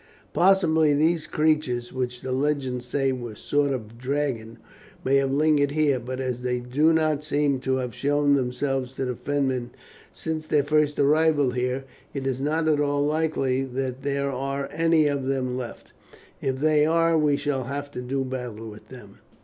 Possibly 0.33 0.95
these 0.95 1.27
creatures, 1.27 1.93
which 1.93 2.21
the 2.23 2.31
legends 2.31 2.87
say 2.87 3.11
were 3.11 3.33
a 3.33 3.37
sort 3.37 3.71
of 3.71 3.99
Dragon, 3.99 4.57
may 5.05 5.17
have 5.17 5.31
lingered 5.31 5.69
here, 5.69 5.99
but 5.99 6.19
as 6.19 6.41
they 6.41 6.59
do 6.59 6.91
not 6.91 7.23
seem 7.23 7.59
to 7.59 7.75
have 7.75 7.93
shown 7.93 8.33
themselves 8.33 8.95
to 8.95 9.05
the 9.05 9.13
Fenmen 9.15 9.69
since 10.11 10.47
their 10.47 10.63
first 10.63 10.97
arrival 10.97 11.51
here, 11.51 11.83
it 12.15 12.25
is 12.25 12.41
not 12.41 12.67
at 12.67 12.79
all 12.81 13.05
likely 13.05 13.63
that 13.63 14.01
there 14.01 14.31
are 14.31 14.67
any 14.73 15.05
of 15.05 15.27
them 15.27 15.55
left; 15.55 15.91
if 16.41 16.57
there 16.57 16.89
are 16.89 17.15
we 17.15 17.37
shall 17.37 17.65
have 17.65 17.91
to 17.91 18.01
do 18.01 18.25
battle 18.25 18.67
with 18.67 18.87
them." 18.89 19.19